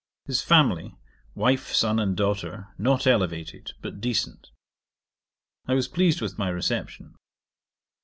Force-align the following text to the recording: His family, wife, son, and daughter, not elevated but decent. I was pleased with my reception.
His 0.25 0.41
family, 0.41 0.95
wife, 1.35 1.67
son, 1.71 1.99
and 1.99 2.17
daughter, 2.17 2.69
not 2.79 3.05
elevated 3.05 3.73
but 3.83 4.01
decent. 4.01 4.49
I 5.67 5.75
was 5.75 5.87
pleased 5.87 6.21
with 6.21 6.39
my 6.39 6.49
reception. 6.49 7.13